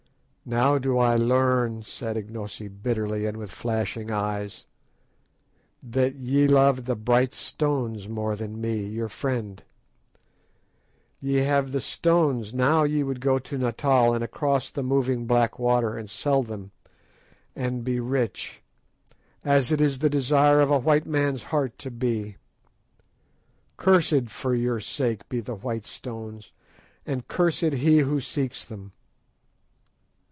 [0.43, 4.65] "Now do I learn," said Ignosi bitterly, and with flashing eyes,
[5.81, 9.63] "that ye love the bright stones more than me, your friend.
[11.21, 15.57] Ye have the stones; now ye would go to Natal and across the moving black
[15.57, 16.71] water and sell them,
[17.55, 18.61] and be rich,
[19.45, 22.35] as it is the desire of a white man's heart to be.
[23.77, 26.51] Cursed for your sake be the white stones,
[27.05, 28.91] and cursed he who seeks them.